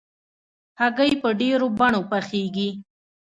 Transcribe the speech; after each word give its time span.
هګۍ 0.79 1.11
په 1.21 1.29
ډېرو 1.41 1.67
بڼو 1.79 2.01
پخېږي. 2.11 2.69